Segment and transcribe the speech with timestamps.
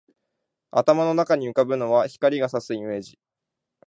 [0.71, 3.19] 頭の中に浮ぶのは、光が射すイメージ